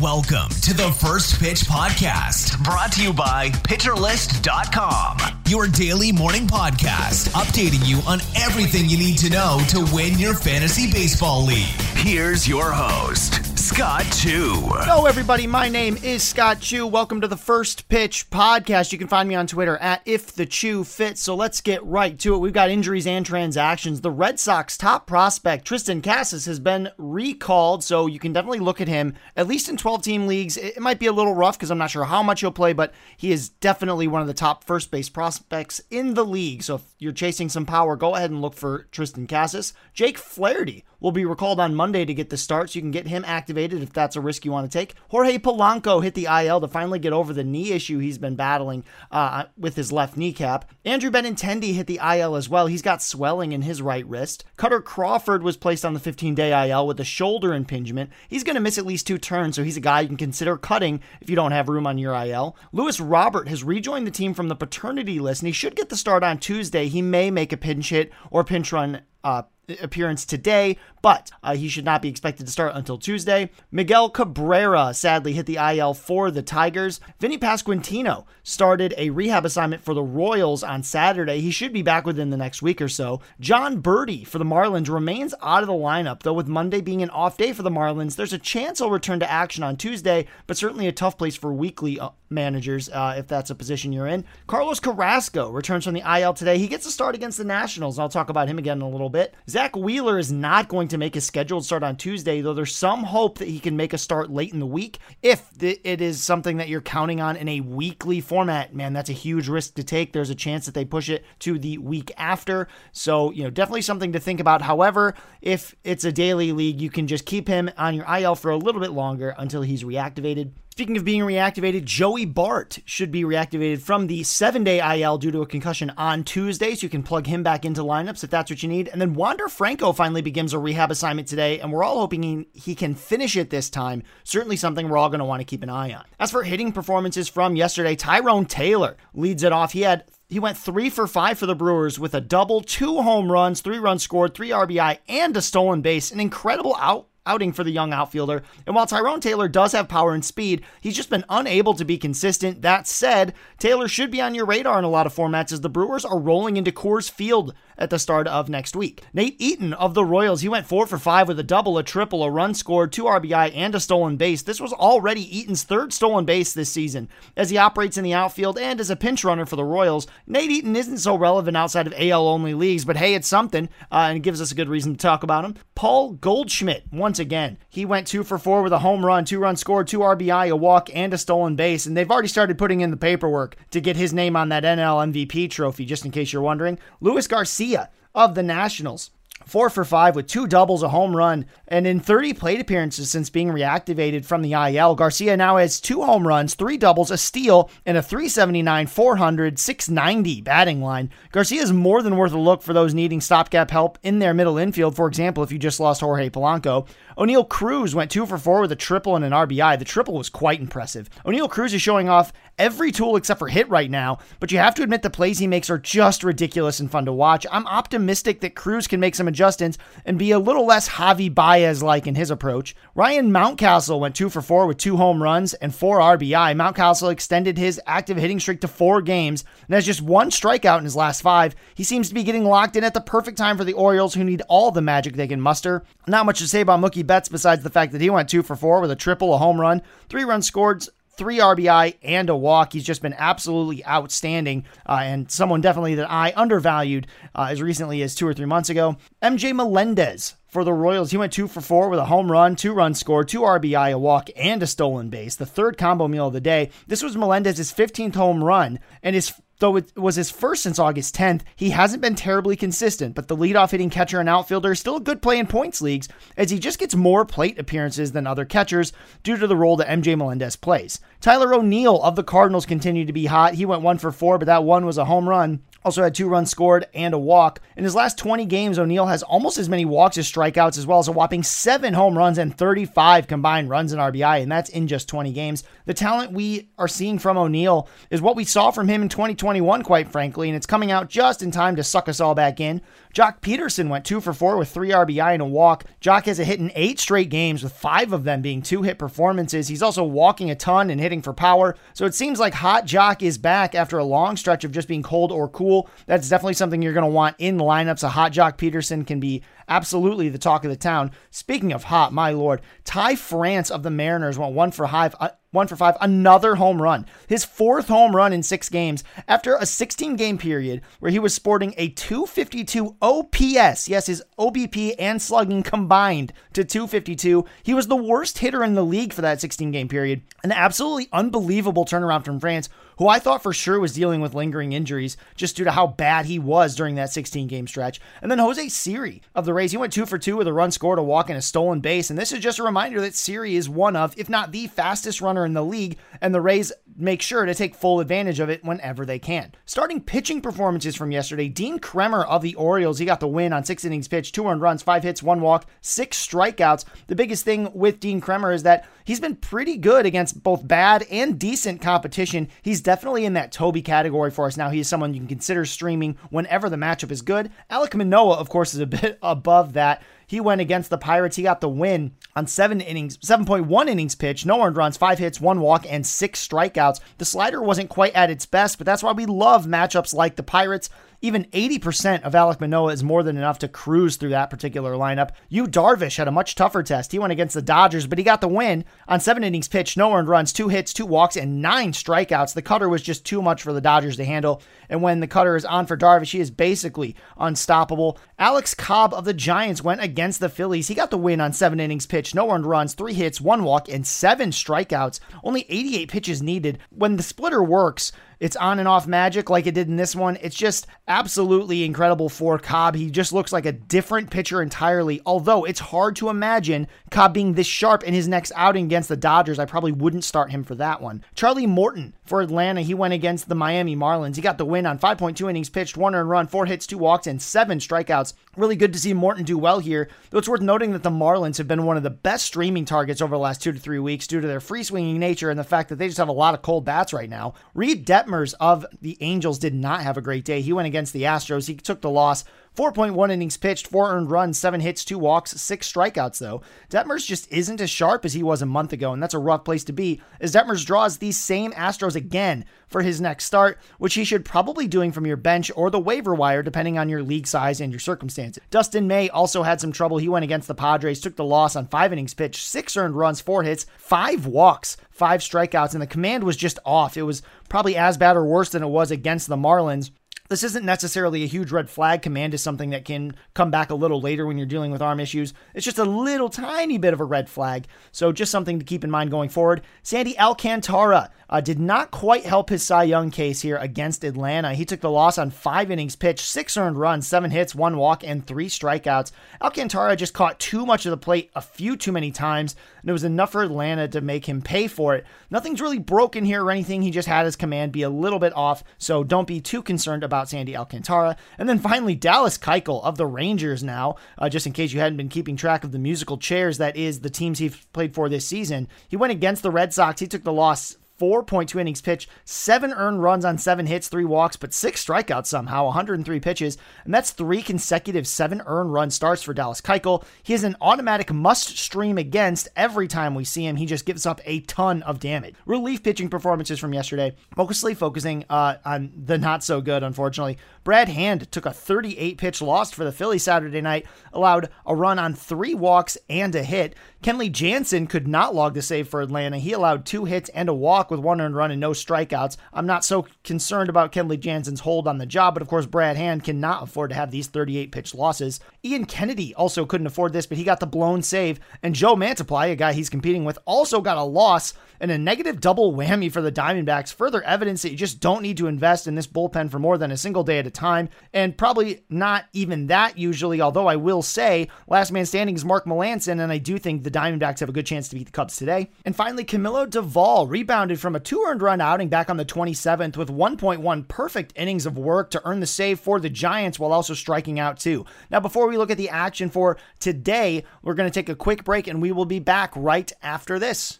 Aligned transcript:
Welcome 0.00 0.48
to 0.62 0.72
the 0.72 0.90
First 0.92 1.38
Pitch 1.40 1.60
Podcast, 1.62 2.62
brought 2.64 2.92
to 2.92 3.02
you 3.02 3.12
by 3.12 3.50
PitcherList.com, 3.50 5.18
your 5.46 5.66
daily 5.66 6.10
morning 6.10 6.46
podcast, 6.46 7.28
updating 7.30 7.86
you 7.86 8.00
on 8.06 8.20
everything 8.34 8.88
you 8.88 8.96
need 8.96 9.18
to 9.18 9.28
know 9.28 9.60
to 9.68 9.86
win 9.94 10.18
your 10.18 10.32
fantasy 10.32 10.90
baseball 10.90 11.44
league. 11.44 11.66
Here's 11.96 12.48
your 12.48 12.70
host, 12.72 13.39
Scott 13.72 14.04
Chu. 14.18 14.56
Hello, 14.64 15.06
everybody. 15.06 15.46
My 15.46 15.68
name 15.68 15.96
is 16.02 16.24
Scott 16.24 16.58
Chu. 16.58 16.88
Welcome 16.88 17.20
to 17.20 17.28
the 17.28 17.36
First 17.36 17.88
Pitch 17.88 18.28
Podcast. 18.28 18.90
You 18.90 18.98
can 18.98 19.06
find 19.06 19.28
me 19.28 19.36
on 19.36 19.46
Twitter 19.46 19.76
at 19.76 20.02
If 20.04 20.34
the 20.34 20.44
Chu 20.44 20.82
Fits. 20.82 21.20
So 21.22 21.36
let's 21.36 21.60
get 21.60 21.82
right 21.84 22.18
to 22.18 22.34
it. 22.34 22.38
We've 22.38 22.52
got 22.52 22.68
injuries 22.68 23.06
and 23.06 23.24
transactions. 23.24 24.00
The 24.00 24.10
Red 24.10 24.40
Sox 24.40 24.76
top 24.76 25.06
prospect, 25.06 25.68
Triston 25.68 26.02
Casas, 26.02 26.46
has 26.46 26.58
been 26.58 26.90
recalled. 26.98 27.84
So 27.84 28.08
you 28.08 28.18
can 28.18 28.32
definitely 28.32 28.58
look 28.58 28.80
at 28.80 28.88
him, 28.88 29.14
at 29.36 29.46
least 29.46 29.68
in 29.68 29.76
12 29.76 30.02
team 30.02 30.26
leagues. 30.26 30.56
It 30.56 30.80
might 30.80 30.98
be 30.98 31.06
a 31.06 31.12
little 31.12 31.36
rough 31.36 31.56
because 31.56 31.70
I'm 31.70 31.78
not 31.78 31.92
sure 31.92 32.04
how 32.04 32.24
much 32.24 32.40
he'll 32.40 32.50
play, 32.50 32.72
but 32.72 32.92
he 33.16 33.30
is 33.30 33.50
definitely 33.50 34.08
one 34.08 34.20
of 34.20 34.26
the 34.26 34.34
top 34.34 34.64
first 34.64 34.90
base 34.90 35.08
prospects 35.08 35.80
in 35.92 36.14
the 36.14 36.24
league. 36.24 36.64
So 36.64 36.74
if 36.74 36.82
you're 36.98 37.12
chasing 37.12 37.48
some 37.48 37.66
power, 37.66 37.94
go 37.94 38.16
ahead 38.16 38.32
and 38.32 38.42
look 38.42 38.54
for 38.54 38.88
Triston 38.90 39.28
Casas. 39.28 39.74
Jake 39.94 40.18
Flaherty 40.18 40.84
will 40.98 41.12
be 41.12 41.24
recalled 41.24 41.60
on 41.60 41.74
Monday 41.74 42.04
to 42.04 42.12
get 42.12 42.28
the 42.28 42.36
start, 42.36 42.68
so 42.68 42.76
you 42.76 42.82
can 42.82 42.90
get 42.90 43.06
him 43.06 43.24
activated 43.24 43.59
if 43.64 43.92
that's 43.92 44.16
a 44.16 44.20
risk 44.20 44.44
you 44.44 44.52
want 44.52 44.70
to 44.70 44.78
take. 44.78 44.94
Jorge 45.08 45.38
Polanco 45.38 46.02
hit 46.02 46.14
the 46.14 46.26
IL 46.26 46.60
to 46.60 46.68
finally 46.68 46.98
get 46.98 47.12
over 47.12 47.32
the 47.32 47.44
knee 47.44 47.72
issue 47.72 47.98
he's 47.98 48.18
been 48.18 48.36
battling 48.36 48.84
uh, 49.10 49.44
with 49.56 49.76
his 49.76 49.92
left 49.92 50.16
kneecap. 50.16 50.70
Andrew 50.84 51.10
Benintendi 51.10 51.74
hit 51.74 51.86
the 51.86 52.00
IL 52.02 52.36
as 52.36 52.48
well. 52.48 52.66
He's 52.66 52.82
got 52.82 53.02
swelling 53.02 53.52
in 53.52 53.62
his 53.62 53.82
right 53.82 54.06
wrist. 54.06 54.44
Kutter 54.56 54.82
Crawford 54.82 55.42
was 55.42 55.56
placed 55.56 55.84
on 55.84 55.94
the 55.94 56.00
15 56.00 56.34
day 56.34 56.68
IL 56.68 56.86
with 56.86 57.00
a 57.00 57.04
shoulder 57.04 57.54
impingement. 57.54 58.10
He's 58.28 58.44
going 58.44 58.54
to 58.54 58.60
miss 58.60 58.78
at 58.78 58.86
least 58.86 59.06
two 59.06 59.18
turns, 59.18 59.56
so 59.56 59.62
he's 59.62 59.76
a 59.76 59.80
guy 59.80 60.00
you 60.00 60.08
can 60.08 60.16
consider 60.16 60.56
cutting 60.56 61.00
if 61.20 61.28
you 61.28 61.36
don't 61.36 61.52
have 61.52 61.68
room 61.68 61.86
on 61.86 61.98
your 61.98 62.14
IL. 62.14 62.56
Luis 62.72 63.00
Robert 63.00 63.48
has 63.48 63.64
rejoined 63.64 64.06
the 64.06 64.10
team 64.10 64.34
from 64.34 64.48
the 64.48 64.56
paternity 64.56 65.18
list, 65.18 65.42
and 65.42 65.48
he 65.48 65.52
should 65.52 65.76
get 65.76 65.88
the 65.88 65.96
start 65.96 66.22
on 66.22 66.38
Tuesday. 66.38 66.88
He 66.88 67.02
may 67.02 67.30
make 67.30 67.52
a 67.52 67.56
pinch 67.56 67.90
hit 67.90 68.10
or 68.30 68.44
pinch 68.44 68.72
run 68.72 69.02
uh, 69.24 69.42
appearance 69.80 70.24
today, 70.24 70.76
but 71.02 71.30
uh, 71.42 71.54
he 71.54 71.68
should 71.68 71.84
not 71.84 72.02
be 72.02 72.08
expected 72.08 72.46
to 72.46 72.52
start 72.52 72.74
until 72.74 72.98
Tuesday. 72.98 73.50
Miguel 73.70 74.10
Cabrera 74.10 74.92
sadly 74.94 75.32
hit 75.32 75.46
the 75.46 75.56
IL 75.56 75.94
for 75.94 76.30
the 76.30 76.42
Tigers. 76.42 77.00
Vinnie 77.18 77.38
Pasquantino 77.38 78.24
started 78.42 78.94
a 78.96 79.10
rehab 79.10 79.44
assignment 79.44 79.82
for 79.82 79.94
the 79.94 80.02
Royals 80.02 80.62
on 80.62 80.82
Saturday. 80.82 81.40
He 81.40 81.50
should 81.50 81.72
be 81.72 81.82
back 81.82 82.06
within 82.06 82.30
the 82.30 82.36
next 82.36 82.62
week 82.62 82.80
or 82.80 82.88
so. 82.88 83.20
Jon 83.38 83.82
Berti 83.82 84.26
for 84.26 84.38
the 84.38 84.44
Marlins 84.44 84.92
remains 84.92 85.34
out 85.42 85.62
of 85.62 85.66
the 85.66 85.72
lineup, 85.72 86.22
though 86.22 86.32
with 86.32 86.48
Monday 86.48 86.80
being 86.80 87.02
an 87.02 87.10
off 87.10 87.36
day 87.36 87.52
for 87.52 87.62
the 87.62 87.70
Marlins, 87.70 88.16
there's 88.16 88.32
a 88.32 88.38
chance 88.38 88.78
he'll 88.78 88.90
return 88.90 89.20
to 89.20 89.30
action 89.30 89.62
on 89.62 89.76
Tuesday, 89.76 90.26
but 90.46 90.56
certainly 90.56 90.86
a 90.86 90.92
tough 90.92 91.16
place 91.16 91.36
for 91.36 91.52
weekly 91.52 91.98
uh, 91.98 92.10
managers 92.30 92.88
uh, 92.88 93.16
if 93.18 93.26
that's 93.26 93.50
a 93.50 93.54
position 93.54 93.92
you're 93.92 94.06
in. 94.06 94.24
Carlos 94.46 94.80
Carrasco 94.80 95.50
returns 95.50 95.84
from 95.84 95.94
the 95.94 96.20
IL 96.20 96.32
today. 96.32 96.58
He 96.58 96.68
gets 96.68 96.86
a 96.86 96.90
start 96.90 97.14
against 97.14 97.38
the 97.38 97.44
Nationals. 97.44 97.98
I'll 97.98 98.08
talk 98.08 98.30
about 98.30 98.48
him 98.48 98.58
again 98.58 98.78
in 98.78 98.82
a 98.82 98.88
little 98.88 99.10
bit. 99.10 99.34
Zack 99.48 99.76
Wheeler 99.76 100.18
is 100.18 100.30
not 100.30 100.68
going 100.68 100.88
to 100.88 100.98
make 100.98 101.16
a 101.16 101.20
scheduled 101.20 101.64
start 101.64 101.82
on 101.82 101.96
Tuesday, 101.96 102.40
though 102.40 102.54
there's 102.54 102.74
some 102.74 103.02
hope 103.02 103.38
that 103.38 103.48
he 103.48 103.58
can 103.58 103.76
make 103.76 103.92
a 103.92 103.98
start 103.98 104.30
late 104.30 104.52
in 104.52 104.60
the 104.60 104.66
week. 104.66 104.98
If 105.22 105.50
it 105.60 106.00
is 106.00 106.22
something 106.22 106.58
that 106.58 106.68
you're 106.68 106.80
counting 106.80 107.20
on 107.20 107.36
in 107.36 107.48
a 107.48 107.60
weekly 107.60 108.20
format, 108.20 108.74
man, 108.74 108.92
that's 108.92 109.10
a 109.10 109.14
huge 109.14 109.48
risk 109.48 109.74
to 109.74 109.84
take. 109.84 110.12
There's 110.12 110.30
a 110.30 110.34
chance 110.34 110.66
that 110.66 110.74
they 110.74 110.84
push 110.84 111.08
it 111.08 111.24
to 111.40 111.58
the 111.58 111.78
week 111.78 112.12
after. 112.16 112.68
So, 112.92 113.32
you 113.32 113.42
know, 113.42 113.50
definitely 113.50 113.82
something 113.82 114.12
to 114.12 114.20
think 114.20 114.40
about. 114.40 114.62
However, 114.62 115.14
if 115.42 115.74
it's 115.84 116.04
a 116.04 116.12
daily 116.12 116.52
league, 116.52 116.80
you 116.80 116.90
can 116.90 117.06
just 117.06 117.26
keep 117.26 117.48
him 117.48 117.70
on 117.76 117.94
your 117.94 118.06
IL 118.06 118.34
for 118.34 118.50
a 118.50 118.56
little 118.56 118.80
bit 118.80 118.92
longer 118.92 119.34
until 119.36 119.62
he's 119.62 119.82
reactivated. 119.82 120.52
Speaking 120.80 120.96
of 120.96 121.04
being 121.04 121.20
reactivated, 121.20 121.84
Joey 121.84 122.24
Bart 122.24 122.78
should 122.86 123.12
be 123.12 123.22
reactivated 123.22 123.82
from 123.82 124.06
the 124.06 124.22
seven 124.22 124.64
day 124.64 124.80
IL 124.98 125.18
due 125.18 125.30
to 125.30 125.42
a 125.42 125.46
concussion 125.46 125.92
on 125.98 126.24
Tuesday, 126.24 126.74
so 126.74 126.84
you 126.84 126.88
can 126.88 127.02
plug 127.02 127.26
him 127.26 127.42
back 127.42 127.66
into 127.66 127.82
lineups 127.82 128.24
if 128.24 128.30
that's 128.30 128.50
what 128.50 128.62
you 128.62 128.68
need. 128.70 128.88
And 128.88 128.98
then 128.98 129.12
Wander 129.12 129.48
Franco 129.48 129.92
finally 129.92 130.22
begins 130.22 130.54
a 130.54 130.58
rehab 130.58 130.90
assignment 130.90 131.28
today, 131.28 131.60
and 131.60 131.70
we're 131.70 131.84
all 131.84 132.00
hoping 132.00 132.22
he, 132.22 132.48
he 132.54 132.74
can 132.74 132.94
finish 132.94 133.36
it 133.36 133.50
this 133.50 133.68
time. 133.68 134.02
Certainly 134.24 134.56
something 134.56 134.88
we're 134.88 134.96
all 134.96 135.10
going 135.10 135.18
to 135.18 135.26
want 135.26 135.40
to 135.40 135.44
keep 135.44 135.62
an 135.62 135.68
eye 135.68 135.92
on. 135.92 136.06
As 136.18 136.30
for 136.30 136.44
hitting 136.44 136.72
performances 136.72 137.28
from 137.28 137.56
yesterday, 137.56 137.94
Tyrone 137.94 138.46
Taylor 138.46 138.96
leads 139.12 139.42
it 139.42 139.52
off. 139.52 139.74
He 139.74 139.82
had 139.82 140.06
he 140.30 140.40
went 140.40 140.56
three 140.56 140.88
for 140.88 141.06
five 141.06 141.38
for 141.38 141.44
the 141.44 141.54
Brewers 141.54 141.98
with 141.98 142.14
a 142.14 142.22
double, 142.22 142.62
two 142.62 143.02
home 143.02 143.30
runs, 143.30 143.60
three 143.60 143.78
runs 143.78 144.02
scored, 144.02 144.32
three 144.32 144.48
RBI, 144.48 145.00
and 145.10 145.36
a 145.36 145.42
stolen 145.42 145.82
base. 145.82 146.10
An 146.10 146.20
incredible 146.20 146.74
out 146.76 147.09
outing 147.26 147.52
for 147.52 147.64
the 147.64 147.70
young 147.70 147.92
outfielder. 147.92 148.42
And 148.66 148.74
while 148.74 148.86
Tyrone 148.86 149.20
Taylor 149.20 149.48
does 149.48 149.72
have 149.72 149.88
power 149.88 150.14
and 150.14 150.24
speed, 150.24 150.62
he's 150.80 150.96
just 150.96 151.10
been 151.10 151.24
unable 151.28 151.74
to 151.74 151.84
be 151.84 151.98
consistent. 151.98 152.62
That 152.62 152.86
said, 152.86 153.34
Taylor 153.58 153.88
should 153.88 154.10
be 154.10 154.20
on 154.20 154.34
your 154.34 154.46
radar 154.46 154.78
in 154.78 154.84
a 154.84 154.90
lot 154.90 155.06
of 155.06 155.14
formats 155.14 155.52
as 155.52 155.60
the 155.60 155.68
Brewers 155.68 156.04
are 156.04 156.18
rolling 156.18 156.56
into 156.56 156.72
Coors 156.72 157.10
Field 157.10 157.54
at 157.80 157.90
the 157.90 157.98
start 157.98 158.28
of 158.28 158.48
next 158.48 158.76
week. 158.76 159.02
Nate 159.14 159.40
Eaton 159.40 159.72
of 159.72 159.94
the 159.94 160.04
Royals, 160.04 160.42
he 160.42 160.48
went 160.48 160.66
four 160.66 160.86
for 160.86 160.98
five 160.98 161.26
with 161.26 161.40
a 161.40 161.42
double, 161.42 161.78
a 161.78 161.82
triple, 161.82 162.22
a 162.22 162.30
run 162.30 162.54
scored, 162.54 162.92
two 162.92 163.04
RBI, 163.04 163.52
and 163.56 163.74
a 163.74 163.80
stolen 163.80 164.16
base. 164.16 164.42
This 164.42 164.60
was 164.60 164.72
already 164.72 165.22
Eaton's 165.36 165.62
third 165.62 165.92
stolen 165.92 166.26
base 166.26 166.52
this 166.52 166.70
season. 166.70 167.08
As 167.36 167.50
he 167.50 167.56
operates 167.56 167.96
in 167.96 168.04
the 168.04 168.12
outfield 168.12 168.58
and 168.58 168.78
as 168.78 168.90
a 168.90 168.96
pinch 168.96 169.24
runner 169.24 169.46
for 169.46 169.56
the 169.56 169.64
Royals, 169.64 170.06
Nate 170.26 170.50
Eaton 170.50 170.76
isn't 170.76 170.98
so 170.98 171.16
relevant 171.16 171.56
outside 171.56 171.86
of 171.86 171.94
AL 171.96 172.28
only 172.28 172.52
leagues, 172.52 172.84
but 172.84 172.98
hey, 172.98 173.14
it's 173.14 173.26
something, 173.26 173.68
uh, 173.90 174.06
and 174.08 174.18
it 174.18 174.20
gives 174.20 174.40
us 174.40 174.52
a 174.52 174.54
good 174.54 174.68
reason 174.68 174.92
to 174.92 174.98
talk 174.98 175.22
about 175.22 175.44
him. 175.44 175.54
Paul 175.74 176.12
Goldschmidt, 176.12 176.84
once 176.92 177.18
again, 177.18 177.56
he 177.70 177.86
went 177.86 178.06
two 178.06 178.22
for 178.22 178.36
four 178.38 178.62
with 178.62 178.72
a 178.72 178.80
home 178.80 179.06
run, 179.06 179.24
two 179.24 179.38
runs 179.38 179.60
scored, 179.60 179.88
two 179.88 180.00
RBI, 180.00 180.50
a 180.50 180.56
walk, 180.56 180.90
and 180.94 181.14
a 181.14 181.18
stolen 181.18 181.56
base, 181.56 181.86
and 181.86 181.96
they've 181.96 182.10
already 182.10 182.28
started 182.28 182.58
putting 182.58 182.82
in 182.82 182.90
the 182.90 182.96
paperwork 182.96 183.56
to 183.70 183.80
get 183.80 183.96
his 183.96 184.12
name 184.12 184.36
on 184.36 184.50
that 184.50 184.64
NL 184.64 185.10
MVP 185.10 185.50
trophy, 185.50 185.86
just 185.86 186.04
in 186.04 186.10
case 186.10 186.32
you're 186.32 186.42
wondering. 186.42 186.78
Luis 187.00 187.26
Garcia 187.26 187.69
of 188.14 188.34
the 188.34 188.42
Nationals. 188.42 189.10
Four 189.46 189.68
for 189.70 189.84
five 189.84 190.14
with 190.14 190.28
two 190.28 190.46
doubles, 190.46 190.82
a 190.82 190.88
home 190.88 191.16
run, 191.16 191.46
and 191.66 191.86
in 191.86 191.98
30 191.98 192.34
plate 192.34 192.60
appearances 192.60 193.10
since 193.10 193.30
being 193.30 193.48
reactivated 193.48 194.24
from 194.24 194.42
the 194.42 194.52
IL, 194.52 194.94
Garcia 194.94 195.36
now 195.36 195.56
has 195.56 195.80
two 195.80 196.02
home 196.02 196.26
runs, 196.26 196.54
three 196.54 196.76
doubles, 196.76 197.10
a 197.10 197.18
steal, 197.18 197.70
and 197.84 197.96
a 197.96 198.02
379, 198.02 198.86
400, 198.86 199.58
690 199.58 200.40
batting 200.42 200.82
line. 200.82 201.10
Garcia 201.32 201.62
is 201.62 201.72
more 201.72 202.02
than 202.02 202.16
worth 202.16 202.32
a 202.32 202.38
look 202.38 202.62
for 202.62 202.72
those 202.72 202.94
needing 202.94 203.20
stopgap 203.20 203.70
help 203.70 203.98
in 204.02 204.20
their 204.20 204.34
middle 204.34 204.58
infield. 204.58 204.94
For 204.94 205.08
example, 205.08 205.42
if 205.42 205.50
you 205.50 205.58
just 205.58 205.80
lost 205.80 206.00
Jorge 206.00 206.30
Polanco, 206.30 206.86
Oneil 207.16 207.48
Cruz 207.48 207.94
went 207.94 208.10
two 208.10 208.26
for 208.26 208.38
four 208.38 208.60
with 208.60 208.72
a 208.72 208.76
triple 208.76 209.16
and 209.16 209.24
an 209.24 209.32
RBI. 209.32 209.78
The 209.78 209.84
triple 209.84 210.14
was 210.14 210.28
quite 210.28 210.60
impressive. 210.60 211.10
Oneil 211.24 211.50
Cruz 211.50 211.74
is 211.74 211.82
showing 211.82 212.08
off 212.08 212.32
every 212.58 212.92
tool 212.92 213.16
except 213.16 213.38
for 213.38 213.48
hit 213.48 213.68
right 213.68 213.90
now, 213.90 214.18
but 214.38 214.52
you 214.52 214.58
have 214.58 214.74
to 214.76 214.82
admit 214.82 215.02
the 215.02 215.10
plays 215.10 215.38
he 215.38 215.46
makes 215.46 215.70
are 215.70 215.78
just 215.78 216.22
ridiculous 216.22 216.78
and 216.78 216.90
fun 216.90 217.06
to 217.06 217.12
watch. 217.12 217.46
I'm 217.50 217.66
optimistic 217.66 218.40
that 218.40 218.54
Cruz 218.54 218.86
can 218.86 219.00
make 219.00 219.14
some 219.14 219.28
adjustments 219.30 219.78
and 220.04 220.18
be 220.18 220.30
a 220.30 220.38
little 220.38 220.66
less 220.66 220.88
Javy 220.88 221.34
Baez 221.34 221.82
like 221.82 222.06
in 222.06 222.14
his 222.14 222.30
approach. 222.30 222.76
Ryan 222.94 223.30
Mountcastle 223.30 223.98
went 223.98 224.14
two 224.14 224.28
for 224.28 224.42
four 224.42 224.66
with 224.66 224.76
two 224.76 224.98
home 224.98 225.22
runs 225.22 225.54
and 225.54 225.74
four 225.74 225.98
RBI. 226.00 226.54
Mountcastle 226.54 227.10
extended 227.10 227.56
his 227.56 227.80
active 227.86 228.16
hitting 228.18 228.38
streak 228.40 228.60
to 228.60 228.68
four 228.68 229.00
games 229.00 229.44
and 229.66 229.74
has 229.74 229.86
just 229.86 230.02
one 230.02 230.30
strikeout 230.30 230.78
in 230.78 230.84
his 230.84 230.96
last 230.96 231.22
five. 231.22 231.54
He 231.74 231.84
seems 231.84 232.08
to 232.08 232.14
be 232.14 232.24
getting 232.24 232.44
locked 232.44 232.76
in 232.76 232.84
at 232.84 232.92
the 232.92 233.00
perfect 233.00 233.38
time 233.38 233.56
for 233.56 233.64
the 233.64 233.72
Orioles, 233.72 234.14
who 234.14 234.24
need 234.24 234.42
all 234.48 234.70
the 234.70 234.82
magic 234.82 235.14
they 235.14 235.28
can 235.28 235.40
muster. 235.40 235.84
Not 236.06 236.26
much 236.26 236.40
to 236.40 236.48
say 236.48 236.60
about 236.60 236.80
Mookie 236.80 237.06
Betts 237.06 237.28
besides 237.28 237.62
the 237.62 237.70
fact 237.70 237.92
that 237.92 238.00
he 238.00 238.10
went 238.10 238.28
two 238.28 238.42
for 238.42 238.56
four 238.56 238.80
with 238.80 238.90
a 238.90 238.96
triple, 238.96 239.32
a 239.32 239.38
home 239.38 239.60
run, 239.60 239.82
three 240.08 240.24
runs 240.24 240.46
scored, 240.46 240.84
three 241.20 241.36
RBI 241.36 241.96
and 242.02 242.30
a 242.30 242.34
walk. 242.34 242.72
He's 242.72 242.82
just 242.82 243.02
been 243.02 243.12
absolutely 243.12 243.84
outstanding 243.84 244.64
uh, 244.88 245.00
and 245.02 245.30
someone 245.30 245.60
definitely 245.60 245.96
that 245.96 246.10
I 246.10 246.32
undervalued 246.34 247.08
uh, 247.34 247.48
as 247.50 247.60
recently 247.60 248.00
as 248.00 248.14
two 248.14 248.26
or 248.26 248.32
three 248.32 248.46
months 248.46 248.70
ago. 248.70 248.96
MJ 249.22 249.54
Melendez 249.54 250.36
for 250.48 250.64
the 250.64 250.72
Royals. 250.72 251.10
He 251.10 251.18
went 251.18 251.34
two 251.34 251.46
for 251.46 251.60
four 251.60 251.90
with 251.90 251.98
a 251.98 252.06
home 252.06 252.32
run, 252.32 252.56
two 252.56 252.72
runs 252.72 252.98
scored, 252.98 253.28
two 253.28 253.42
RBI, 253.42 253.92
a 253.92 253.98
walk, 253.98 254.30
and 254.34 254.62
a 254.62 254.66
stolen 254.66 255.10
base. 255.10 255.36
The 255.36 255.44
third 255.44 255.76
combo 255.76 256.08
meal 256.08 256.28
of 256.28 256.32
the 256.32 256.40
day. 256.40 256.70
This 256.86 257.02
was 257.02 257.18
Melendez's 257.18 257.70
15th 257.70 258.14
home 258.14 258.42
run 258.42 258.78
and 259.02 259.14
his 259.14 259.34
Though 259.60 259.76
it 259.76 259.96
was 259.96 260.16
his 260.16 260.30
first 260.30 260.62
since 260.62 260.78
August 260.78 261.14
10th, 261.14 261.42
he 261.54 261.70
hasn't 261.70 262.00
been 262.00 262.14
terribly 262.14 262.56
consistent, 262.56 263.14
but 263.14 263.28
the 263.28 263.36
leadoff 263.36 263.70
hitting 263.70 263.90
catcher 263.90 264.18
and 264.18 264.28
outfielder 264.28 264.72
is 264.72 264.80
still 264.80 264.96
a 264.96 265.00
good 265.00 265.20
play 265.20 265.38
in 265.38 265.46
points 265.46 265.82
leagues 265.82 266.08
as 266.36 266.50
he 266.50 266.58
just 266.58 266.78
gets 266.78 266.94
more 266.94 267.26
plate 267.26 267.58
appearances 267.58 268.12
than 268.12 268.26
other 268.26 268.46
catchers 268.46 268.92
due 269.22 269.36
to 269.36 269.46
the 269.46 269.56
role 269.56 269.76
that 269.76 269.88
MJ 269.88 270.16
Melendez 270.16 270.56
plays. 270.56 270.98
Tyler 271.20 271.52
O'Neill 271.52 272.02
of 272.02 272.16
the 272.16 272.24
Cardinals 272.24 272.64
continued 272.64 273.06
to 273.06 273.12
be 273.12 273.26
hot. 273.26 273.54
He 273.54 273.66
went 273.66 273.82
one 273.82 273.98
for 273.98 274.10
four, 274.10 274.38
but 274.38 274.46
that 274.46 274.64
one 274.64 274.86
was 274.86 274.96
a 274.96 275.04
home 275.04 275.28
run. 275.28 275.60
Also 275.82 276.02
had 276.02 276.14
two 276.14 276.28
runs 276.28 276.50
scored 276.50 276.86
and 276.92 277.14
a 277.14 277.18
walk. 277.18 277.60
In 277.74 277.84
his 277.84 277.94
last 277.94 278.18
20 278.18 278.44
games, 278.44 278.78
O'Neill 278.78 279.06
has 279.06 279.22
almost 279.22 279.56
as 279.56 279.68
many 279.68 279.86
walks 279.86 280.18
as 280.18 280.30
strikeouts, 280.30 280.76
as 280.76 280.86
well 280.86 280.98
as 280.98 281.08
a 281.08 281.12
whopping 281.12 281.42
seven 281.42 281.94
home 281.94 282.18
runs 282.18 282.36
and 282.36 282.56
35 282.56 283.26
combined 283.26 283.70
runs 283.70 283.92
and 283.92 284.00
RBI, 284.00 284.42
and 284.42 284.52
that's 284.52 284.68
in 284.68 284.86
just 284.86 285.08
20 285.08 285.32
games. 285.32 285.64
The 285.86 285.94
talent 285.94 286.32
we 286.32 286.68
are 286.76 286.86
seeing 286.86 287.18
from 287.18 287.38
O'Neill 287.38 287.88
is 288.10 288.20
what 288.20 288.36
we 288.36 288.44
saw 288.44 288.70
from 288.70 288.88
him 288.88 289.00
in 289.00 289.08
2021, 289.08 289.82
quite 289.82 290.12
frankly, 290.12 290.50
and 290.50 290.56
it's 290.56 290.66
coming 290.66 290.90
out 290.90 291.08
just 291.08 291.42
in 291.42 291.50
time 291.50 291.76
to 291.76 291.82
suck 291.82 292.10
us 292.10 292.20
all 292.20 292.34
back 292.34 292.60
in. 292.60 292.82
Joc 293.14 293.40
Pederson 293.40 293.88
went 293.88 294.04
two 294.04 294.20
for 294.20 294.34
four 294.34 294.58
with 294.58 294.68
three 294.68 294.90
RBI 294.90 295.32
and 295.32 295.42
a 295.42 295.46
walk. 295.46 295.84
Joc 296.00 296.26
has 296.26 296.38
a 296.38 296.44
hit 296.44 296.60
in 296.60 296.70
eight 296.74 297.00
straight 297.00 297.30
games, 297.30 297.62
with 297.62 297.72
five 297.72 298.12
of 298.12 298.24
them 298.24 298.42
being 298.42 298.60
two 298.60 298.82
hit 298.82 298.98
performances. 298.98 299.68
He's 299.68 299.82
also 299.82 300.04
walking 300.04 300.50
a 300.50 300.54
ton 300.54 300.90
and 300.90 301.00
hitting 301.00 301.22
for 301.22 301.32
power. 301.32 301.74
So 301.94 302.04
it 302.04 302.14
seems 302.14 302.38
like 302.38 302.54
Hot 302.54 302.84
Joc 302.84 303.22
is 303.22 303.38
back 303.38 303.74
after 303.74 303.96
a 303.96 304.04
long 304.04 304.36
stretch 304.36 304.62
of 304.62 304.72
just 304.72 304.86
being 304.86 305.02
cold 305.02 305.32
or 305.32 305.48
cool. 305.48 305.69
That's 306.06 306.28
definitely 306.28 306.54
something 306.54 306.82
you're 306.82 306.92
going 306.92 307.04
to 307.04 307.10
want 307.10 307.36
in 307.38 307.58
lineups. 307.58 308.02
A 308.02 308.08
Hot 308.08 308.32
Joc 308.32 308.56
Pederson 308.56 309.06
can 309.06 309.20
be 309.20 309.42
absolutely 309.70 310.28
the 310.28 310.38
talk 310.38 310.64
of 310.64 310.70
the 310.70 310.76
town. 310.76 311.12
Speaking 311.30 311.72
of 311.72 311.84
hot, 311.84 312.12
my 312.12 312.30
lord, 312.32 312.60
Ty 312.84 313.14
France 313.14 313.70
of 313.70 313.82
the 313.82 313.90
Mariners 313.90 314.36
went 314.36 314.52
one 314.52 314.72
for 314.72 314.86
five, 314.86 315.14
uh, 315.20 315.30
one 315.52 315.66
for 315.66 315.76
five, 315.76 315.96
another 316.00 316.56
home 316.56 316.82
run. 316.82 317.06
His 317.28 317.44
fourth 317.44 317.88
home 317.88 318.14
run 318.14 318.32
in 318.32 318.42
six 318.42 318.68
games 318.68 319.02
after 319.26 319.56
a 319.56 319.66
16 319.66 320.16
game 320.16 320.38
period 320.38 320.82
where 320.98 321.10
he 321.10 321.18
was 321.18 321.32
sporting 321.32 321.74
a 321.76 321.88
252 321.88 322.96
OPS. 323.00 323.88
Yes, 323.88 324.06
his 324.06 324.22
OBP 324.38 324.96
and 324.98 325.22
slugging 325.22 325.62
combined 325.62 326.32
to 326.52 326.64
252. 326.64 327.44
He 327.62 327.74
was 327.74 327.86
the 327.86 327.96
worst 327.96 328.38
hitter 328.38 328.62
in 328.62 328.74
the 328.74 328.84
league 328.84 329.12
for 329.12 329.22
that 329.22 329.40
16 329.40 329.70
game 329.70 329.88
period. 329.88 330.22
An 330.44 330.52
absolutely 330.52 331.08
unbelievable 331.12 331.84
turnaround 331.84 332.24
from 332.24 332.40
France 332.40 332.68
who 333.00 333.08
I 333.08 333.18
thought 333.18 333.42
for 333.42 333.54
sure 333.54 333.80
was 333.80 333.94
dealing 333.94 334.20
with 334.20 334.34
lingering 334.34 334.74
injuries 334.74 335.16
just 335.34 335.56
due 335.56 335.64
to 335.64 335.70
how 335.70 335.86
bad 335.86 336.26
he 336.26 336.38
was 336.38 336.74
during 336.74 336.96
that 336.96 337.10
16 337.10 337.46
game 337.46 337.66
stretch. 337.66 337.98
And 338.20 338.30
then 338.30 338.38
Jose 338.38 338.68
Siri 338.68 339.22
of 339.34 339.46
the 339.46 339.54
Rays, 339.60 339.72
he 339.72 339.76
went 339.76 339.92
two 339.92 340.06
for 340.06 340.16
two 340.16 340.38
with 340.38 340.48
a 340.48 340.54
run 340.54 340.70
scored, 340.70 340.98
a 340.98 341.02
walk, 341.02 341.28
and 341.28 341.36
a 341.36 341.42
stolen 341.42 341.80
base. 341.80 342.08
And 342.08 342.18
this 342.18 342.32
is 342.32 342.40
just 342.40 342.58
a 342.58 342.62
reminder 342.62 342.98
that 343.02 343.14
Siri 343.14 343.56
is 343.56 343.68
one 343.68 343.94
of, 343.94 344.18
if 344.18 344.30
not 344.30 344.52
the 344.52 344.68
fastest 344.68 345.20
runner 345.20 345.44
in 345.44 345.52
the 345.52 345.62
league, 345.62 345.98
and 346.22 346.34
the 346.34 346.40
Rays 346.40 346.72
make 346.96 347.22
sure 347.22 347.44
to 347.44 347.54
take 347.54 347.74
full 347.74 348.00
advantage 348.00 348.40
of 348.40 348.50
it 348.50 348.64
whenever 348.64 349.06
they 349.06 349.18
can. 349.18 349.52
Starting 349.64 350.00
pitching 350.00 350.40
performances 350.40 350.96
from 350.96 351.10
yesterday, 351.10 351.48
Dean 351.48 351.78
Kremer 351.78 352.24
of 352.24 352.42
the 352.42 352.54
Orioles, 352.54 352.98
he 352.98 353.04
got 353.04 353.20
the 353.20 353.28
win 353.28 353.52
on 353.52 353.64
six 353.64 353.84
innings 353.84 354.08
pitched, 354.08 354.34
two 354.34 354.46
earned 354.46 354.60
runs, 354.60 354.82
five 354.82 355.02
hits, 355.02 355.22
one 355.22 355.40
walk, 355.40 355.66
six 355.80 356.24
strikeouts. 356.24 356.84
The 357.06 357.16
biggest 357.16 357.44
thing 357.44 357.72
with 357.74 358.00
Dean 358.00 358.20
Kremer 358.20 358.52
is 358.52 358.62
that 358.64 358.88
he's 359.04 359.20
been 359.20 359.36
pretty 359.36 359.76
good 359.76 360.06
against 360.06 360.42
both 360.42 360.66
bad 360.66 361.06
and 361.10 361.38
decent 361.38 361.80
competition. 361.80 362.48
He's 362.62 362.80
definitely 362.80 363.24
in 363.24 363.34
that 363.34 363.52
Toby 363.52 363.82
category 363.82 364.30
for 364.30 364.46
us 364.46 364.56
now. 364.56 364.70
He 364.70 364.80
is 364.80 364.88
someone 364.88 365.14
you 365.14 365.20
can 365.20 365.28
consider 365.28 365.64
streaming 365.64 366.16
whenever 366.30 366.68
the 366.68 366.76
matchup 366.76 367.10
is 367.10 367.22
good. 367.22 367.50
Alek 367.70 367.94
Manoah, 367.94 368.36
of 368.36 368.48
course, 368.48 368.74
is 368.74 368.80
a 368.80 368.86
bit 368.90 369.18
above 369.22 369.74
that. 369.74 370.02
He 370.26 370.40
went 370.40 370.60
against 370.60 370.90
the 370.90 370.98
Pirates. 370.98 371.36
He 371.36 371.42
got 371.42 371.60
the 371.60 371.68
win 371.68 372.12
on 372.40 372.46
seven 372.46 372.80
innings, 372.80 373.18
7.1 373.18 373.86
innings 373.86 374.14
pitched, 374.14 374.46
no 374.46 374.62
earned 374.62 374.78
runs, 374.78 374.96
five 374.96 375.18
hits, 375.18 375.42
one 375.42 375.60
walk, 375.60 375.84
and 375.86 376.06
six 376.06 376.48
strikeouts. 376.48 376.98
The 377.18 377.26
slider 377.26 377.60
wasn't 377.60 377.90
quite 377.90 378.14
at 378.14 378.30
its 378.30 378.46
best, 378.46 378.78
but 378.78 378.86
that's 378.86 379.02
why 379.02 379.12
we 379.12 379.26
love 379.26 379.66
matchups 379.66 380.14
like 380.14 380.36
the 380.36 380.42
Pirates. 380.42 380.88
Even 381.22 381.44
80% 381.52 382.22
of 382.22 382.32
Alek 382.32 382.60
Manoah 382.60 382.94
is 382.94 383.04
more 383.04 383.22
than 383.22 383.36
enough 383.36 383.58
to 383.58 383.68
cruise 383.68 384.16
through 384.16 384.30
that 384.30 384.48
particular 384.48 384.94
lineup. 384.94 385.32
Yu 385.50 385.66
Darvish 385.66 386.16
had 386.16 386.28
a 386.28 386.32
much 386.32 386.54
tougher 386.54 386.82
test. 386.82 387.12
He 387.12 387.18
went 387.18 387.32
against 387.32 387.52
the 387.52 387.60
Dodgers, 387.60 388.06
but 388.06 388.16
he 388.16 388.24
got 388.24 388.40
the 388.40 388.48
win 388.48 388.86
on 389.06 389.20
seven 389.20 389.44
innings 389.44 389.68
pitched, 389.68 389.98
no 389.98 390.14
earned 390.14 390.28
runs, 390.28 390.50
two 390.50 390.68
hits, 390.68 390.94
two 390.94 391.04
walks, 391.04 391.36
and 391.36 391.60
nine 391.60 391.92
strikeouts. 391.92 392.54
The 392.54 392.62
cutter 392.62 392.88
was 392.88 393.02
just 393.02 393.26
too 393.26 393.42
much 393.42 393.62
for 393.62 393.74
the 393.74 393.82
Dodgers 393.82 394.16
to 394.16 394.24
handle. 394.24 394.62
And 394.88 395.02
when 395.02 395.20
the 395.20 395.26
cutter 395.26 395.56
is 395.56 395.66
on 395.66 395.84
for 395.84 395.96
Darvish, 395.96 396.32
he 396.32 396.40
is 396.40 396.50
basically 396.50 397.14
unstoppable. 397.36 398.18
Alex 398.38 398.72
Cobb 398.72 399.12
of 399.12 399.26
the 399.26 399.34
Giants 399.34 399.84
went 399.84 400.02
against 400.02 400.40
the 400.40 400.48
Phillies. 400.48 400.88
He 400.88 400.94
got 400.94 401.10
the 401.10 401.18
win 401.18 401.42
on 401.42 401.52
seven 401.52 401.80
innings 401.80 402.06
pitched, 402.06 402.29
no 402.34 402.50
earned 402.50 402.66
runs, 402.66 402.94
three 402.94 403.14
hits, 403.14 403.40
one 403.40 403.64
walk, 403.64 403.88
and 403.88 404.06
seven 404.06 404.50
strikeouts. 404.50 405.20
Only 405.42 405.66
88 405.68 406.10
pitches 406.10 406.42
needed. 406.42 406.78
When 406.90 407.16
the 407.16 407.22
splitter 407.22 407.62
works, 407.62 408.12
it's 408.40 408.56
on 408.56 408.78
and 408.78 408.88
off 408.88 409.06
magic 409.06 409.50
like 409.50 409.66
it 409.66 409.74
did 409.74 409.88
in 409.88 409.96
this 409.96 410.16
one. 410.16 410.38
It's 410.40 410.56
just 410.56 410.86
absolutely 411.06 411.84
incredible 411.84 412.30
for 412.30 412.58
Cobb. 412.58 412.94
He 412.94 413.10
just 413.10 413.32
looks 413.32 413.52
like 413.52 413.66
a 413.66 413.72
different 413.72 414.30
pitcher 414.30 414.62
entirely. 414.62 415.20
Although 415.26 415.64
it's 415.64 415.80
hard 415.80 416.16
to 416.16 416.30
imagine 416.30 416.88
Cobb 417.10 417.34
being 417.34 417.52
this 417.52 417.66
sharp 417.66 418.02
in 418.02 418.14
his 418.14 418.26
next 418.26 418.52
outing 418.56 418.86
against 418.86 419.10
the 419.10 419.16
Dodgers. 419.16 419.58
I 419.58 419.66
probably 419.66 419.92
wouldn't 419.92 420.24
start 420.24 420.50
him 420.50 420.64
for 420.64 420.74
that 420.76 421.02
one. 421.02 421.22
Charlie 421.34 421.66
Morton 421.66 422.14
for 422.24 422.40
Atlanta. 422.40 422.80
He 422.80 422.94
went 422.94 423.12
against 423.12 423.48
the 423.48 423.54
Miami 423.54 423.94
Marlins. 423.94 424.36
He 424.36 424.42
got 424.42 424.56
the 424.56 424.64
win 424.64 424.86
on 424.86 424.98
5.2 424.98 425.50
innings 425.50 425.68
pitched, 425.68 425.96
one 425.96 426.14
earned 426.14 426.30
run, 426.30 426.46
four 426.46 426.64
hits, 426.64 426.86
two 426.86 426.96
walks, 426.96 427.26
and 427.26 427.42
seven 427.42 427.78
strikeouts. 427.78 428.32
Really 428.56 428.76
good 428.76 428.92
to 428.94 428.98
see 428.98 429.12
Morton 429.12 429.44
do 429.44 429.58
well 429.58 429.80
here. 429.80 430.08
Though 430.30 430.38
it's 430.38 430.48
worth 430.48 430.60
noting 430.60 430.92
that 430.92 431.02
the 431.02 431.10
Marlins 431.10 431.58
have 431.58 431.68
been 431.68 431.84
one 431.84 431.96
of 431.96 432.02
the 432.02 432.10
best 432.10 432.46
streaming 432.46 432.84
targets 432.84 433.20
over 433.20 433.34
the 433.34 433.38
last 433.38 433.62
two 433.62 433.72
to 433.72 433.78
three 433.78 433.98
weeks 433.98 434.26
due 434.26 434.40
to 434.40 434.46
their 434.46 434.60
free 434.60 434.82
swinging 434.82 435.18
nature 435.18 435.50
and 435.50 435.58
the 435.58 435.64
fact 435.64 435.88
that 435.88 435.96
they 435.96 436.06
just 436.06 436.18
have 436.18 436.28
a 436.28 436.32
lot 436.32 436.54
of 436.54 436.62
cold 436.62 436.84
bats 436.84 437.12
right 437.12 437.28
now. 437.28 437.54
Reid 437.74 438.06
Detmers 438.30 438.54
of 438.60 438.86
the 439.00 439.16
Angels 439.20 439.58
did 439.58 439.74
not 439.74 440.02
have 440.02 440.16
a 440.16 440.22
great 440.22 440.44
day. 440.44 440.60
He 440.60 440.72
went 440.72 440.86
against 440.86 441.12
the 441.12 441.24
Astros. 441.24 441.66
He 441.66 441.74
took 441.74 442.00
the 442.00 442.10
loss 442.10 442.44
4.1 442.80 443.30
innings 443.30 443.58
pitched, 443.58 443.86
four 443.86 444.10
earned 444.10 444.30
runs, 444.30 444.56
seven 444.56 444.80
hits, 444.80 445.04
two 445.04 445.18
walks, 445.18 445.50
six 445.50 445.92
strikeouts, 445.92 446.38
though. 446.38 446.62
Detmers 446.88 447.26
just 447.26 447.46
isn't 447.52 447.78
as 447.78 447.90
sharp 447.90 448.24
as 448.24 448.32
he 448.32 448.42
was 448.42 448.62
a 448.62 448.66
month 448.66 448.94
ago, 448.94 449.12
and 449.12 449.22
that's 449.22 449.34
a 449.34 449.38
rough 449.38 449.64
place 449.64 449.84
to 449.84 449.92
be, 449.92 450.22
as 450.40 450.54
Detmers 450.54 450.86
draws 450.86 451.18
these 451.18 451.38
same 451.38 451.72
Astros 451.72 452.16
again 452.16 452.64
for 452.88 453.02
his 453.02 453.20
next 453.20 453.44
start, 453.44 453.78
which 453.98 454.14
he 454.14 454.24
should 454.24 454.46
probably 454.46 454.88
doing 454.88 455.12
from 455.12 455.26
your 455.26 455.36
bench 455.36 455.70
or 455.76 455.90
the 455.90 456.00
waiver 456.00 456.34
wire, 456.34 456.62
depending 456.62 456.96
on 456.96 457.10
your 457.10 457.22
league 457.22 457.46
size 457.46 457.82
and 457.82 457.92
your 457.92 458.00
circumstances. 458.00 458.62
Dustin 458.70 459.06
May 459.06 459.28
also 459.28 459.62
had 459.62 459.78
some 459.78 459.92
trouble. 459.92 460.16
He 460.16 460.30
went 460.30 460.44
against 460.44 460.66
the 460.66 460.74
Padres, 460.74 461.20
took 461.20 461.36
the 461.36 461.44
loss 461.44 461.76
on 461.76 461.86
five 461.86 462.14
innings 462.14 462.32
pitched, 462.32 462.64
six 462.64 462.96
earned 462.96 463.14
runs, 463.14 463.42
four 463.42 463.62
hits, 463.62 463.84
five 463.98 464.46
walks, 464.46 464.96
five 465.10 465.42
strikeouts, 465.42 465.92
and 465.92 466.00
the 466.00 466.06
command 466.06 466.44
was 466.44 466.56
just 466.56 466.78
off. 466.86 467.18
It 467.18 467.24
was 467.24 467.42
probably 467.68 467.94
as 467.94 468.16
bad 468.16 468.38
or 468.38 468.46
worse 468.46 468.70
than 468.70 468.82
it 468.82 468.88
was 468.88 469.10
against 469.10 469.48
the 469.48 469.56
Marlins. 469.56 470.10
This 470.50 470.64
isn't 470.64 470.84
necessarily 470.84 471.44
a 471.44 471.46
huge 471.46 471.70
red 471.70 471.88
flag. 471.88 472.22
Command 472.22 472.54
is 472.54 472.60
something 472.60 472.90
that 472.90 473.04
can 473.04 473.36
come 473.54 473.70
back 473.70 473.90
a 473.90 473.94
little 473.94 474.20
later 474.20 474.44
when 474.44 474.58
you're 474.58 474.66
dealing 474.66 474.90
with 474.90 475.00
arm 475.00 475.20
issues. 475.20 475.54
It's 475.74 475.84
just 475.84 476.00
a 476.00 476.04
little 476.04 476.48
tiny 476.48 476.98
bit 476.98 477.14
of 477.14 477.20
a 477.20 477.24
red 477.24 477.48
flag. 477.48 477.86
So 478.10 478.32
just 478.32 478.50
something 478.50 478.80
to 478.80 478.84
keep 478.84 479.04
in 479.04 479.12
mind 479.12 479.30
going 479.30 479.48
forward. 479.48 479.82
Sandy 480.02 480.36
Alcantara 480.36 481.30
uh, 481.48 481.60
did 481.60 481.78
not 481.78 482.10
quite 482.10 482.44
help 482.44 482.68
his 482.68 482.82
Cy 482.82 483.04
Young 483.04 483.30
case 483.30 483.60
here 483.60 483.76
against 483.76 484.24
Atlanta. 484.24 484.74
He 484.74 484.84
took 484.84 485.00
the 485.00 485.08
loss 485.08 485.38
on 485.38 485.50
five 485.50 485.88
innings 485.88 486.16
pitched, 486.16 486.44
six 486.44 486.76
earned 486.76 486.98
runs, 486.98 487.28
seven 487.28 487.52
hits, 487.52 487.72
one 487.72 487.96
walk, 487.96 488.24
and 488.24 488.44
three 488.44 488.68
strikeouts. 488.68 489.30
Alcantara 489.62 490.16
just 490.16 490.34
caught 490.34 490.58
too 490.58 490.84
much 490.84 491.06
of 491.06 491.10
the 491.10 491.16
plate 491.16 491.52
a 491.54 491.60
few 491.60 491.96
too 491.96 492.10
many 492.10 492.32
times, 492.32 492.74
and 493.00 493.08
it 493.08 493.12
was 493.12 493.22
enough 493.22 493.52
for 493.52 493.62
Atlanta 493.62 494.08
to 494.08 494.20
make 494.20 494.46
him 494.46 494.62
pay 494.62 494.88
for 494.88 495.14
it. 495.14 495.24
Nothing's 495.48 495.80
really 495.80 496.00
broken 496.00 496.44
here 496.44 496.64
or 496.64 496.72
anything. 496.72 497.02
He 497.02 497.12
just 497.12 497.28
had 497.28 497.44
his 497.44 497.54
command 497.54 497.92
be 497.92 498.02
a 498.02 498.10
little 498.10 498.40
bit 498.40 498.56
off, 498.56 498.82
so 498.98 499.22
don't 499.22 499.46
be 499.46 499.60
too 499.60 499.82
concerned 499.82 500.24
about 500.24 500.39
Sandy 500.48 500.76
Alcantara. 500.76 501.36
And 501.58 501.68
then 501.68 501.78
finally, 501.78 502.14
Dallas 502.14 502.58
Keuchel 502.58 503.02
of 503.04 503.16
the 503.16 503.26
Rangers 503.26 503.82
now, 503.82 504.16
uh, 504.38 504.48
just 504.48 504.66
in 504.66 504.72
case 504.72 504.92
you 504.92 505.00
hadn't 505.00 505.16
been 505.16 505.28
keeping 505.28 505.56
track 505.56 505.84
of 505.84 505.92
the 505.92 505.98
musical 505.98 506.38
chairs 506.38 506.78
that 506.78 506.96
is 506.96 507.20
the 507.20 507.30
teams 507.30 507.58
he's 507.58 507.76
played 507.92 508.14
for 508.14 508.28
this 508.28 508.46
season. 508.46 508.88
He 509.08 509.16
went 509.16 509.32
against 509.32 509.62
the 509.62 509.70
Red 509.70 509.92
Sox. 509.92 510.20
He 510.20 510.26
took 510.26 510.44
the 510.44 510.52
loss 510.52 510.96
4.2 511.20 511.78
innings 511.80 512.00
pitched, 512.00 512.30
seven 512.44 512.92
earned 512.92 513.22
runs 513.22 513.44
on 513.44 513.58
seven 513.58 513.86
hits, 513.86 514.08
three 514.08 514.24
walks, 514.24 514.56
but 514.56 514.72
six 514.72 515.04
strikeouts 515.04 515.46
somehow, 515.46 515.84
103 515.86 516.40
pitches. 516.40 516.78
And 517.04 517.12
that's 517.12 517.30
three 517.30 517.62
consecutive 517.62 518.26
seven 518.26 518.62
earned 518.64 518.92
run 518.92 519.10
starts 519.10 519.42
for 519.42 519.52
Dallas 519.52 519.80
Keuchel. 519.80 520.24
He 520.42 520.54
is 520.54 520.64
an 520.64 520.76
automatic 520.80 521.32
must 521.32 521.76
stream 521.78 522.16
against 522.16 522.68
every 522.74 523.06
time 523.06 523.34
we 523.34 523.44
see 523.44 523.66
him. 523.66 523.76
He 523.76 523.86
just 523.86 524.06
gives 524.06 524.24
up 524.24 524.40
a 524.44 524.60
ton 524.60 525.02
of 525.02 525.20
damage. 525.20 525.54
Relief 525.66 526.02
pitching 526.02 526.30
performances 526.30 526.78
from 526.78 526.94
yesterday, 526.94 527.34
mostly 527.56 527.94
focusing 527.94 528.44
uh, 528.48 528.76
on 528.84 529.12
the 529.14 529.36
not 529.36 529.62
so 529.62 529.80
good, 529.80 530.02
unfortunately. 530.02 530.56
Brad 530.84 531.08
Hand 531.08 531.50
took 531.52 531.66
a 531.66 531.72
38 531.72 532.38
pitch 532.38 532.62
loss 532.62 532.90
for 532.90 533.04
the 533.04 533.12
Phillies 533.12 533.44
Saturday 533.44 533.82
night, 533.82 534.06
allowed 534.32 534.70
a 534.86 534.94
run 534.94 535.18
on 535.18 535.34
three 535.34 535.74
walks 535.74 536.16
and 536.28 536.54
a 536.54 536.62
hit. 536.62 536.94
Kenley 537.22 537.52
Jansen 537.52 538.06
could 538.06 538.26
not 538.26 538.54
log 538.54 538.72
the 538.72 538.80
save 538.80 539.06
for 539.06 539.20
Atlanta. 539.20 539.58
He 539.58 539.72
allowed 539.72 540.06
two 540.06 540.24
hits 540.24 540.48
and 540.54 540.70
a 540.70 540.74
walk 540.74 541.10
with 541.10 541.20
one 541.20 541.38
earned 541.38 541.54
run 541.54 541.70
and 541.70 541.78
no 541.78 541.90
strikeouts. 541.90 542.56
I'm 542.72 542.86
not 542.86 543.04
so 543.04 543.26
concerned 543.44 543.90
about 543.90 544.10
Kenley 544.10 544.40
Jansen's 544.40 544.80
hold 544.80 545.06
on 545.06 545.18
the 545.18 545.26
job, 545.26 545.54
but 545.54 545.60
of 545.60 545.68
course, 545.68 545.84
Brad 545.84 546.16
Hand 546.16 546.44
cannot 546.44 546.84
afford 546.84 547.10
to 547.10 547.16
have 547.16 547.30
these 547.30 547.46
38 547.46 547.92
pitch 547.92 548.14
losses. 548.14 548.58
Ian 548.84 549.04
Kennedy 549.04 549.54
also 549.54 549.84
couldn't 549.84 550.06
afford 550.06 550.32
this, 550.32 550.46
but 550.46 550.58
he 550.58 550.64
got 550.64 550.80
the 550.80 550.86
blown 550.86 551.22
save. 551.22 551.60
And 551.82 551.94
Joe 551.94 552.16
Mantiply, 552.16 552.72
a 552.72 552.76
guy 552.76 552.92
he's 552.92 553.10
competing 553.10 553.44
with, 553.44 553.58
also 553.66 554.00
got 554.00 554.16
a 554.16 554.22
loss 554.22 554.74
and 555.00 555.10
a 555.10 555.18
negative 555.18 555.60
double 555.60 555.94
whammy 555.94 556.30
for 556.30 556.42
the 556.42 556.52
Diamondbacks. 556.52 557.12
Further 557.14 557.42
evidence 557.42 557.82
that 557.82 557.90
you 557.90 557.96
just 557.96 558.20
don't 558.20 558.42
need 558.42 558.58
to 558.58 558.66
invest 558.66 559.06
in 559.06 559.14
this 559.14 559.26
bullpen 559.26 559.70
for 559.70 559.78
more 559.78 559.98
than 559.98 560.10
a 560.10 560.16
single 560.16 560.44
day 560.44 560.58
at 560.58 560.66
a 560.66 560.70
time, 560.70 561.08
and 561.32 561.56
probably 561.56 562.04
not 562.08 562.44
even 562.52 562.86
that 562.88 563.18
usually. 563.18 563.60
Although 563.60 563.86
I 563.86 563.96
will 563.96 564.22
say, 564.22 564.68
last 564.88 565.10
man 565.10 565.26
standing 565.26 565.56
is 565.56 565.64
Mark 565.64 565.86
Melancon, 565.86 566.40
and 566.40 566.52
I 566.52 566.58
do 566.58 566.78
think 566.78 567.02
the 567.02 567.10
Diamondbacks 567.10 567.60
have 567.60 567.68
a 567.68 567.72
good 567.72 567.86
chance 567.86 568.08
to 568.08 568.16
beat 568.16 568.26
the 568.26 568.32
Cubs 568.32 568.56
today. 568.56 568.90
And 569.04 569.16
finally, 569.16 569.44
Camilo 569.44 569.86
Doval 569.86 570.48
rebounded 570.48 571.00
from 571.00 571.16
a 571.16 571.20
two 571.20 571.44
earned 571.46 571.62
run 571.62 571.80
outing 571.80 572.08
back 572.08 572.28
on 572.28 572.36
the 572.36 572.44
27th 572.44 573.16
with 573.16 573.28
1.1 573.28 574.08
perfect 574.08 574.52
innings 574.56 574.86
of 574.86 574.98
work 574.98 575.30
to 575.30 575.42
earn 575.44 575.60
the 575.60 575.66
save 575.66 576.00
for 576.00 576.20
the 576.20 576.30
Giants 576.30 576.78
while 576.78 576.92
also 576.92 577.14
striking 577.14 577.58
out 577.58 577.78
two. 577.78 578.04
Now, 578.30 578.40
before 578.40 578.69
we 578.70 578.78
look 578.78 578.90
at 578.90 578.98
the 578.98 579.10
action 579.10 579.50
for 579.50 579.76
today, 579.98 580.64
we're 580.82 580.94
going 580.94 581.10
to 581.10 581.14
take 581.14 581.28
a 581.28 581.34
quick 581.34 581.64
break 581.64 581.86
and 581.86 582.00
we 582.00 582.12
will 582.12 582.24
be 582.24 582.38
back 582.38 582.72
right 582.74 583.12
after 583.22 583.58
this. 583.58 583.99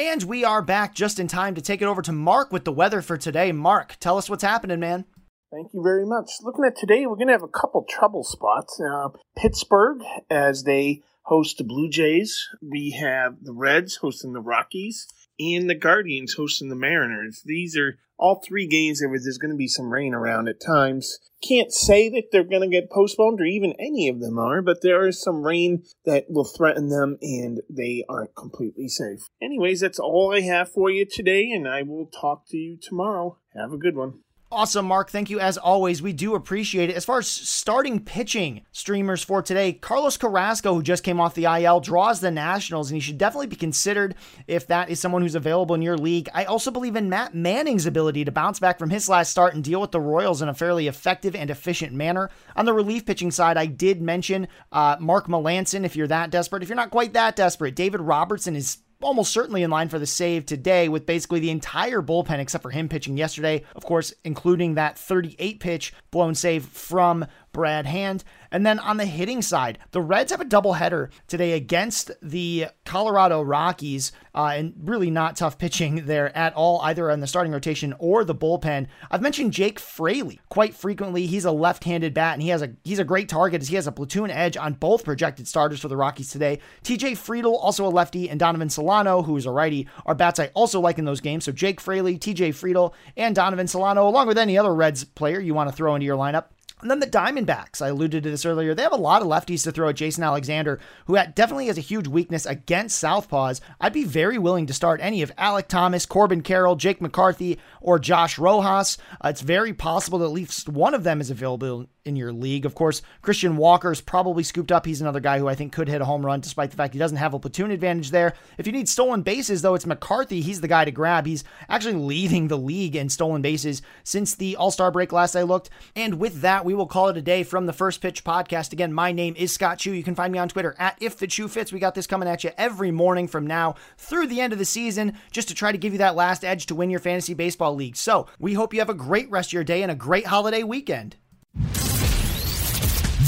And 0.00 0.22
we 0.22 0.44
are 0.46 0.62
back 0.62 0.94
just 0.94 1.20
in 1.20 1.28
time 1.28 1.54
to 1.56 1.60
take 1.60 1.82
it 1.82 1.84
over 1.84 2.00
to 2.00 2.10
Mark 2.10 2.50
with 2.50 2.64
the 2.64 2.72
weather 2.72 3.02
for 3.02 3.18
today. 3.18 3.52
Mark, 3.52 3.98
tell 4.00 4.16
us 4.16 4.30
what's 4.30 4.42
happening, 4.42 4.80
man. 4.80 5.04
Thank 5.52 5.74
you 5.74 5.82
very 5.82 6.06
much. 6.06 6.30
Looking 6.40 6.64
at 6.64 6.74
today, 6.74 7.04
we're 7.04 7.16
going 7.16 7.26
to 7.26 7.34
have 7.34 7.42
a 7.42 7.48
couple 7.48 7.84
trouble 7.86 8.24
spots. 8.24 8.80
Uh, 8.80 9.10
Pittsburgh, 9.36 9.98
as 10.30 10.62
they 10.62 11.02
host 11.24 11.58
the 11.58 11.64
Blue 11.64 11.90
Jays. 11.90 12.48
We 12.62 12.92
have 12.98 13.36
the 13.42 13.52
Reds 13.52 13.96
hosting 13.96 14.32
the 14.32 14.40
Rockies 14.40 15.06
and 15.40 15.68
the 15.68 15.74
Guardians 15.74 16.34
hosting 16.34 16.68
the 16.68 16.76
Mariners. 16.76 17.42
These 17.44 17.76
are 17.76 17.98
all 18.18 18.42
three 18.46 18.66
games 18.66 19.00
where 19.00 19.18
there's 19.18 19.38
going 19.38 19.50
to 19.50 19.56
be 19.56 19.66
some 19.66 19.92
rain 19.92 20.12
around 20.12 20.48
at 20.48 20.60
times. 20.60 21.18
Can't 21.42 21.72
say 21.72 22.10
that 22.10 22.24
they're 22.30 22.44
going 22.44 22.60
to 22.60 22.68
get 22.68 22.90
postponed 22.90 23.40
or 23.40 23.44
even 23.44 23.72
any 23.78 24.08
of 24.08 24.20
them 24.20 24.38
are, 24.38 24.60
but 24.60 24.82
there 24.82 25.06
is 25.06 25.22
some 25.22 25.42
rain 25.42 25.84
that 26.04 26.26
will 26.28 26.44
threaten 26.44 26.90
them 26.90 27.16
and 27.22 27.62
they 27.70 28.04
aren't 28.08 28.34
completely 28.34 28.88
safe. 28.88 29.20
Anyways, 29.40 29.80
that's 29.80 29.98
all 29.98 30.34
I 30.34 30.42
have 30.42 30.70
for 30.70 30.90
you 30.90 31.06
today, 31.06 31.50
and 31.50 31.66
I 31.66 31.82
will 31.82 32.06
talk 32.06 32.46
to 32.48 32.58
you 32.58 32.76
tomorrow. 32.76 33.38
Have 33.54 33.72
a 33.72 33.78
good 33.78 33.96
one. 33.96 34.20
Awesome, 34.52 34.86
Mark. 34.86 35.10
Thank 35.10 35.30
you 35.30 35.38
as 35.38 35.56
always. 35.56 36.02
We 36.02 36.12
do 36.12 36.34
appreciate 36.34 36.90
it. 36.90 36.96
As 36.96 37.04
far 37.04 37.18
as 37.18 37.28
starting 37.28 38.00
pitching 38.00 38.62
streamers 38.72 39.22
for 39.22 39.42
today, 39.42 39.72
Carlos 39.72 40.16
Carrasco, 40.16 40.74
who 40.74 40.82
just 40.82 41.04
came 41.04 41.20
off 41.20 41.36
the 41.36 41.44
IL, 41.44 41.78
draws 41.78 42.18
the 42.18 42.32
Nationals, 42.32 42.90
and 42.90 42.96
he 42.96 43.00
should 43.00 43.16
definitely 43.16 43.46
be 43.46 43.54
considered 43.54 44.16
if 44.48 44.66
that 44.66 44.90
is 44.90 44.98
someone 44.98 45.22
who's 45.22 45.36
available 45.36 45.76
in 45.76 45.82
your 45.82 45.96
league. 45.96 46.28
I 46.34 46.46
also 46.46 46.72
believe 46.72 46.96
in 46.96 47.08
Matt 47.08 47.32
Manning's 47.32 47.86
ability 47.86 48.24
to 48.24 48.32
bounce 48.32 48.58
back 48.58 48.80
from 48.80 48.90
his 48.90 49.08
last 49.08 49.30
start 49.30 49.54
and 49.54 49.62
deal 49.62 49.80
with 49.80 49.92
the 49.92 50.00
Royals 50.00 50.42
in 50.42 50.48
a 50.48 50.54
fairly 50.54 50.88
effective 50.88 51.36
and 51.36 51.48
efficient 51.48 51.92
manner. 51.92 52.28
On 52.56 52.64
the 52.64 52.72
relief 52.72 53.06
pitching 53.06 53.30
side, 53.30 53.56
I 53.56 53.66
did 53.66 54.02
mention 54.02 54.48
uh, 54.72 54.96
Mark 54.98 55.28
Melancon 55.28 55.84
if 55.84 55.94
you're 55.94 56.08
that 56.08 56.30
desperate. 56.30 56.64
If 56.64 56.68
you're 56.68 56.74
not 56.74 56.90
quite 56.90 57.12
that 57.12 57.36
desperate, 57.36 57.76
David 57.76 58.00
Robertson 58.00 58.56
is 58.56 58.78
almost 59.02 59.32
certainly 59.32 59.62
in 59.62 59.70
line 59.70 59.88
for 59.88 59.98
the 59.98 60.06
save 60.06 60.46
today 60.46 60.88
with 60.88 61.06
basically 61.06 61.40
the 61.40 61.50
entire 61.50 62.02
bullpen 62.02 62.38
except 62.38 62.62
for 62.62 62.70
him 62.70 62.88
pitching 62.88 63.16
yesterday, 63.16 63.64
of 63.74 63.84
course, 63.84 64.12
including 64.24 64.74
that 64.74 64.98
38 64.98 65.60
pitch 65.60 65.92
blown 66.10 66.34
save 66.34 66.64
from 66.64 67.26
Brad 67.52 67.86
Hand. 67.86 68.24
And 68.50 68.66
then 68.66 68.78
on 68.78 68.96
the 68.96 69.06
hitting 69.06 69.42
side, 69.42 69.78
the 69.92 70.00
Reds 70.00 70.32
have 70.32 70.40
a 70.40 70.44
doubleheader 70.44 71.10
today 71.28 71.52
against 71.52 72.10
the 72.20 72.66
Colorado 72.84 73.42
Rockies, 73.42 74.12
uh, 74.34 74.52
and 74.56 74.74
really 74.82 75.10
not 75.10 75.36
tough 75.36 75.58
pitching 75.58 76.06
there 76.06 76.36
at 76.36 76.54
all, 76.54 76.80
either 76.82 77.10
on 77.10 77.20
the 77.20 77.26
starting 77.26 77.52
rotation 77.52 77.94
or 77.98 78.24
the 78.24 78.34
bullpen. 78.34 78.86
I've 79.10 79.22
mentioned 79.22 79.52
Jake 79.52 79.78
Fraley 79.78 80.40
quite 80.48 80.74
frequently. 80.74 81.26
He's 81.26 81.44
a 81.44 81.52
left-handed 81.52 82.14
bat, 82.14 82.34
and 82.34 82.42
he 82.42 82.48
has 82.48 82.62
a 82.62 82.72
he's 82.84 82.98
a 82.98 83.04
great 83.04 83.28
target 83.28 83.62
as 83.62 83.68
he 83.68 83.76
has 83.76 83.86
a 83.86 83.92
platoon 83.92 84.30
edge 84.30 84.56
on 84.56 84.74
both 84.74 85.04
projected 85.04 85.46
starters 85.46 85.80
for 85.80 85.88
the 85.88 85.96
Rockies 85.96 86.30
today. 86.30 86.58
TJ 86.82 87.12
Friedl, 87.12 87.56
also 87.60 87.86
a 87.86 87.88
lefty, 87.88 88.28
and 88.28 88.40
Donovan 88.40 88.70
Solano, 88.70 89.22
who 89.22 89.36
is 89.36 89.46
a 89.46 89.50
righty, 89.50 89.88
are 90.06 90.14
bats 90.14 90.40
I 90.40 90.48
also 90.54 90.80
like 90.80 90.98
in 90.98 91.04
those 91.04 91.20
games. 91.20 91.44
So 91.44 91.52
Jake 91.52 91.80
Fraley, 91.80 92.18
TJ 92.18 92.50
Friedl, 92.50 92.92
and 93.16 93.34
Donovan 93.34 93.66
Solano, 93.66 94.08
along 94.08 94.26
with 94.26 94.38
any 94.38 94.58
other 94.58 94.74
Reds 94.74 95.04
player 95.04 95.40
you 95.40 95.54
want 95.54 95.70
to 95.70 95.76
throw 95.76 95.94
into 95.94 96.06
your 96.06 96.16
lineup. 96.16 96.46
And 96.82 96.90
then 96.90 97.00
the 97.00 97.06
Diamondbacks, 97.06 97.82
I 97.82 97.88
alluded 97.88 98.22
to 98.22 98.30
this 98.30 98.46
earlier, 98.46 98.74
they 98.74 98.82
have 98.82 98.92
a 98.92 98.96
lot 98.96 99.22
of 99.22 99.28
lefties 99.28 99.64
to 99.64 99.72
throw 99.72 99.88
at 99.88 99.96
Jason 99.96 100.24
Alexander, 100.24 100.80
who 101.06 101.16
definitely 101.34 101.66
has 101.66 101.78
a 101.78 101.82
huge 101.82 102.08
weakness 102.08 102.46
against 102.46 103.02
Southpaws. 103.02 103.60
I'd 103.80 103.92
be 103.92 104.04
very 104.04 104.38
willing 104.38 104.66
to 104.66 104.72
start 104.72 105.00
any 105.02 105.22
of 105.22 105.34
Alek 105.36 105.68
Thomas, 105.68 106.06
Corbin 106.06 106.42
Carroll, 106.42 106.76
Jake 106.76 107.00
McCarthy, 107.00 107.58
or 107.80 107.98
Josh 107.98 108.38
Rojas. 108.38 108.98
Uh, 109.24 109.28
it's 109.28 109.40
very 109.40 109.74
possible 109.74 110.18
that 110.18 110.26
at 110.26 110.32
least 110.32 110.68
one 110.68 110.94
of 110.94 111.04
them 111.04 111.20
is 111.20 111.30
available 111.30 111.86
in 112.10 112.16
your 112.16 112.32
league. 112.32 112.66
Of 112.66 112.74
course, 112.74 113.00
Christian 113.22 113.56
Walker 113.56 113.90
is 113.90 114.02
probably 114.02 114.42
scooped 114.42 114.72
up. 114.72 114.84
He's 114.84 115.00
another 115.00 115.20
guy 115.20 115.38
who 115.38 115.48
I 115.48 115.54
think 115.54 115.72
could 115.72 115.88
hit 115.88 116.02
a 116.02 116.04
home 116.04 116.26
run, 116.26 116.40
despite 116.40 116.70
the 116.70 116.76
fact 116.76 116.92
he 116.92 116.98
doesn't 116.98 117.16
have 117.16 117.32
a 117.32 117.38
platoon 117.38 117.70
advantage 117.70 118.10
there. 118.10 118.34
If 118.58 118.66
you 118.66 118.72
need 118.72 118.88
stolen 118.88 119.22
bases, 119.22 119.62
though, 119.62 119.74
it's 119.74 119.86
McCarthy. 119.86 120.40
He's 120.40 120.60
the 120.60 120.68
guy 120.68 120.84
to 120.84 120.90
grab. 120.90 121.24
He's 121.24 121.44
actually 121.68 121.94
leading 121.94 122.48
the 122.48 122.58
league 122.58 122.96
in 122.96 123.08
stolen 123.08 123.40
bases 123.40 123.80
since 124.04 124.34
the 124.34 124.56
All 124.56 124.70
Star 124.70 124.90
break 124.90 125.12
last 125.12 125.36
I 125.36 125.42
looked. 125.42 125.70
And 125.94 126.18
with 126.18 126.40
that, 126.42 126.64
we 126.64 126.74
will 126.74 126.86
call 126.86 127.08
it 127.08 127.16
a 127.16 127.22
day 127.22 127.44
from 127.44 127.66
the 127.66 127.72
First 127.72 128.00
Pitch 128.00 128.24
podcast. 128.24 128.72
Again, 128.72 128.92
my 128.92 129.12
name 129.12 129.34
is 129.38 129.52
Scott 129.52 129.78
Chu. 129.78 129.92
You 129.92 130.02
can 130.02 130.16
find 130.16 130.32
me 130.32 130.38
on 130.38 130.48
Twitter 130.48 130.74
at 130.78 130.98
If 131.00 131.16
the 131.16 131.26
Chu 131.26 131.48
Fits. 131.48 131.72
We 131.72 131.78
got 131.78 131.94
this 131.94 132.06
coming 132.06 132.28
at 132.28 132.44
you 132.44 132.50
every 132.58 132.90
morning 132.90 133.28
from 133.28 133.46
now 133.46 133.76
through 133.96 134.26
the 134.26 134.40
end 134.40 134.52
of 134.52 134.58
the 134.58 134.64
season, 134.64 135.16
just 135.30 135.48
to 135.48 135.54
try 135.54 135.72
to 135.72 135.78
give 135.78 135.92
you 135.92 135.98
that 135.98 136.16
last 136.16 136.44
edge 136.44 136.66
to 136.66 136.74
win 136.74 136.90
your 136.90 137.00
fantasy 137.00 137.34
baseball 137.34 137.74
league. 137.74 137.96
So 137.96 138.26
we 138.38 138.54
hope 138.54 138.74
you 138.74 138.80
have 138.80 138.90
a 138.90 138.94
great 138.94 139.30
rest 139.30 139.50
of 139.50 139.52
your 139.52 139.64
day 139.64 139.82
and 139.82 139.92
a 139.92 139.94
great 139.94 140.26
holiday 140.26 140.62
weekend. 140.62 141.16